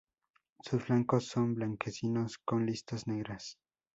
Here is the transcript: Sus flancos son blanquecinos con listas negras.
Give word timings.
Sus 0.61 0.81
flancos 0.81 1.27
son 1.27 1.53
blanquecinos 1.53 2.39
con 2.39 2.65
listas 2.65 3.05
negras. 3.05 3.59